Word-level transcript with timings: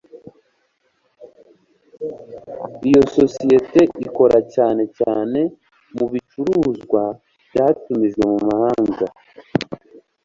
Iyo 2.87 3.01
sosiyete 3.15 3.81
ikora 4.05 4.37
cyane 4.53 4.83
cyane 4.97 5.39
mubicuruzwa 5.95 7.03
byatumijwe 7.49 8.23
mu 8.31 8.37
mahanga 8.49 9.05